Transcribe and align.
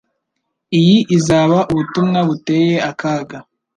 Iyi 0.79 0.97
izaba 1.17 1.57
ubutumwa 1.71 2.19
buteye 2.27 2.75
akaga. 2.89 3.37